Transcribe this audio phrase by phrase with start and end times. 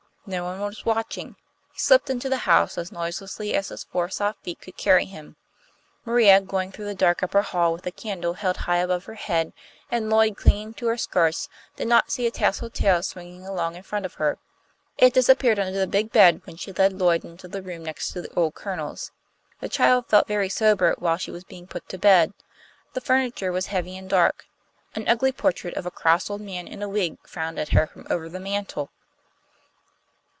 [0.27, 1.35] No one was watching.
[1.73, 5.35] He slipped into the house as noiselessly as his four soft feet could carry him.
[6.05, 9.51] Maria, going through the dark upper hall, with a candle held high above her head
[9.89, 13.81] and Lloyd clinging to her skirts, did not see a tasselled tail swinging along in
[13.81, 14.37] front of her.
[14.95, 18.29] It disappeared under the big bed when she led Lloyd into the room next the
[18.35, 19.11] old Colonel's.
[19.59, 22.31] The child felt very sober while she was being put to bed.
[22.93, 24.45] The furniture was heavy and dark.
[24.93, 28.05] An ugly portrait of a cross old man in a wig frowned at her from
[28.11, 28.91] over the mantel.